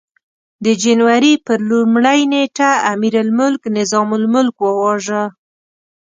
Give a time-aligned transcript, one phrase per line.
[0.65, 5.23] د جنوري پر لومړۍ نېټه امیرالملک نظام الملک وواژه.